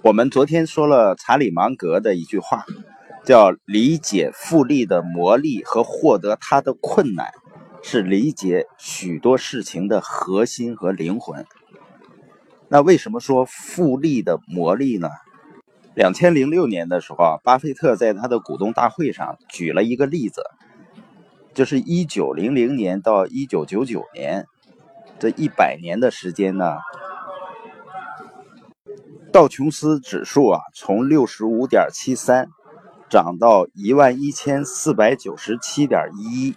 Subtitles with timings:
[0.00, 2.64] 我们昨天说了查理芒格的一句话，
[3.24, 7.32] 叫“理解复利的魔力和获得它的困难，
[7.82, 11.44] 是理解许多事情的核心和灵魂”。
[12.70, 15.08] 那为什么说复利的魔力呢？
[15.94, 20.42] 两千零六年的时候啊，巴菲特在他的股东大会上举了一个例子，
[21.54, 24.46] 就是一九零零年到一九九九年
[25.18, 26.76] 这一百年的时间呢。
[29.38, 32.48] 道琼斯指数啊，从六十五点七三
[33.08, 36.56] 涨到一万一千四百九十七点一，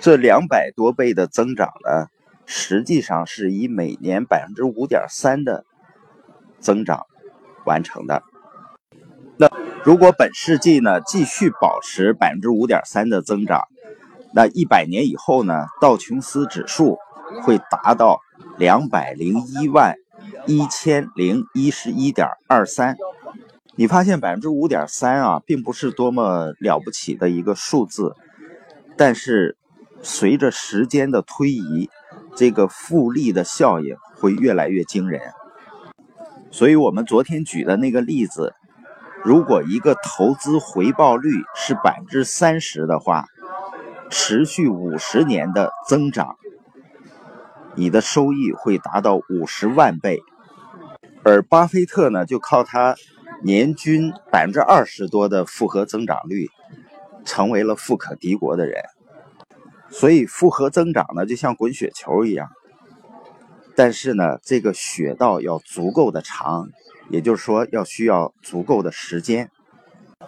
[0.00, 2.08] 这两百多倍的增长呢，
[2.44, 5.64] 实际上是以每年百分之五点三的
[6.58, 7.06] 增长
[7.64, 8.24] 完成的。
[9.36, 9.48] 那
[9.84, 13.62] 如果本世纪呢继续保持百分之五点三的增长，
[14.34, 16.98] 那一百年以后呢，道琼斯指数
[17.44, 18.18] 会达到
[18.58, 19.94] 两百零一万。
[20.50, 22.96] 一千零一十一点二三，
[23.76, 28.16] 你发现百分之五点三啊，并不是多么了不起的一个数字，
[28.96, 29.56] 但是
[30.02, 31.88] 随着时间的推移，
[32.34, 35.20] 这个复利的效应会越来越惊人。
[36.50, 38.52] 所以，我们昨天举的那个例子，
[39.22, 43.26] 如果一个投资回报率是百分之三十的话，
[44.10, 46.34] 持续五十年的增长。
[47.76, 50.20] 你的收益会达到五十万倍，
[51.22, 52.96] 而巴菲特呢，就靠他
[53.42, 56.48] 年均百分之二十多的复合增长率，
[57.24, 58.82] 成为了富可敌国的人。
[59.90, 62.48] 所以复合增长呢，就像滚雪球一样，
[63.74, 66.68] 但是呢，这个雪道要足够的长，
[67.10, 69.50] 也就是说要需要足够的时间。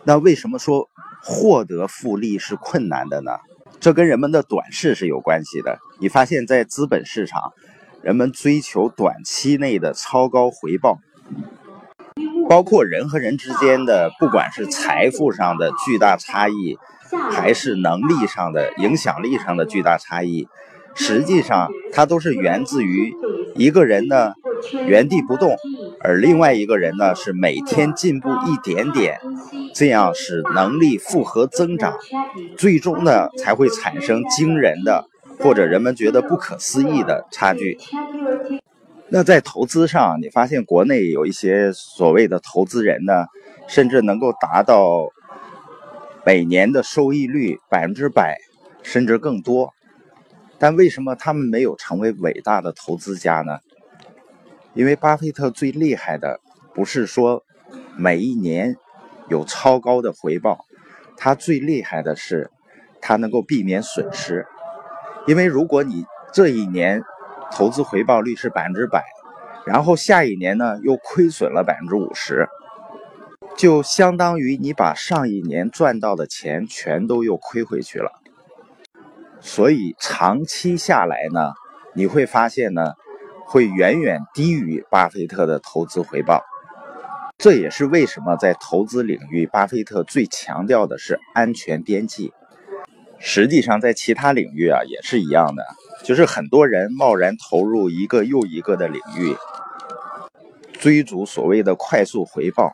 [0.04, 0.88] 那为什么说
[1.22, 3.32] 获得复利是困难的呢？
[3.80, 5.78] 这跟人们的短视是有关系的。
[6.00, 7.52] 你发现，在资本市场，
[8.02, 10.98] 人们追求短期内的超高回报，
[12.48, 16.78] 包括人和人之间的，不管是财富上的巨大差异，
[17.30, 20.48] 还是能力上的、影响力上的巨大差异，
[20.94, 23.14] 实际上它都是源自于
[23.54, 24.34] 一个人呢
[24.86, 25.56] 原地不动，
[26.00, 29.18] 而另外一个人呢是每天进步一点点。
[29.74, 31.94] 这样使能力复合增长，
[32.58, 35.08] 最终呢才会产生惊人的
[35.42, 37.78] 或者人们觉得不可思议的差距。
[39.08, 43.26] 那在投资上，你发现国内有一些所谓的投资人呢，
[43.68, 45.08] 甚至能够达到
[46.24, 48.38] 每年的收益率百分之百，
[48.82, 49.74] 甚至更多。
[50.58, 53.58] 但为什么他们没有成为伟大的投资家呢？
[54.74, 56.40] 因为巴菲特最厉害的
[56.72, 57.42] 不是说
[57.96, 58.76] 每一年。
[59.28, 60.66] 有超高的回报，
[61.16, 62.50] 他最厉害的是，
[63.00, 64.46] 他能够避免损失。
[65.26, 67.02] 因为如果你这一年
[67.52, 69.04] 投资回报率是百分之百，
[69.64, 72.48] 然后下一年呢又亏损了百分之五十，
[73.56, 78.10] 就相当于你把上一年赚到的钱全都又亏回去了。
[79.40, 81.52] 所以长期下来呢，
[81.94, 82.94] 你会发现呢，
[83.46, 86.42] 会远远低于巴菲特的投资回报。
[87.38, 92.32] 这也是为什么在投资领域，巴菲特最强调的是安全边际。
[93.24, 95.64] 实际上，在其他领域啊也是一样的，
[96.02, 99.36] 就是很多人贸然投入一个又一个的领域，
[100.72, 102.72] 追逐所谓的快速回报，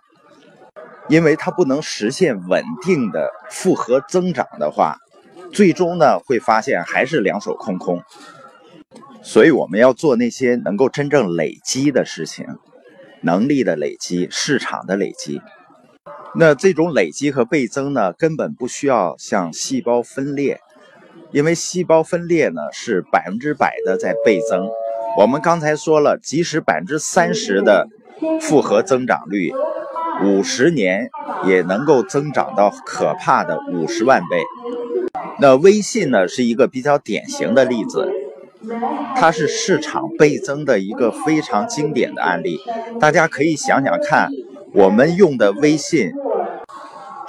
[1.09, 4.97] 因为它不能实现稳定的复合增长的话，
[5.53, 8.03] 最终呢会发现还是两手空空。
[9.23, 12.47] 所以，我们要做那些能够真正累积的事情。
[13.21, 15.43] 能力的累积，市场的累积，
[16.39, 20.61] 那这种累积和倍增呢，根本不需要像细胞分裂，
[21.33, 24.69] 因为细胞分裂呢是百分之百的在倍增。
[25.19, 27.89] 我们刚才说了，即使百分之三十的
[28.41, 29.53] 复合增长率，
[30.25, 31.11] 五十年
[31.45, 34.41] 也能够增长到可怕的五十万倍。
[35.41, 38.09] 那微信呢，是一个比较典型的例子。
[39.17, 42.59] 它是市场倍增的一个非常经典的案例，
[43.01, 44.29] 大家可以想想看，
[44.73, 46.11] 我们用的微信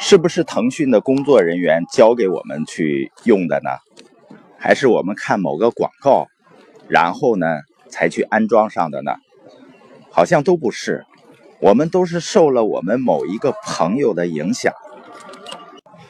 [0.01, 3.69] 是不是腾讯的工作人员教给我们去用的呢？
[4.57, 6.28] 还是我们看某个广告，
[6.88, 7.46] 然后呢
[7.90, 9.12] 才去安装上的呢？
[10.10, 11.06] 好像都不是，
[11.60, 14.74] 我们都是受了我们某一个朋友的影响，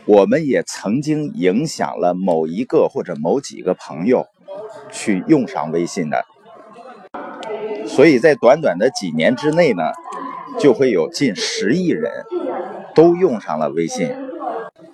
[0.06, 4.28] 我们也曾经影响了某一个或者某几个朋友。
[4.92, 6.26] 去用上微信的，
[7.88, 9.84] 所以在短短的几年之内呢，
[10.60, 12.12] 就会有近十亿人
[13.00, 14.14] 都用上了微信，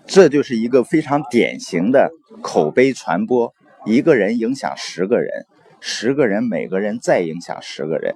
[0.06, 2.12] 这就是一个非常典型的
[2.44, 3.52] 口碑传播，
[3.84, 5.48] 一个人影响十个人，
[5.80, 8.14] 十个人每个人再影响十个人，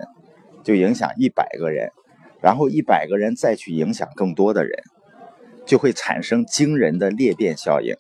[0.64, 1.90] 就影响一百个人，
[2.40, 4.84] 然后一百个人再去影响更多的人，
[5.66, 7.96] 就会产生惊人的裂变效应。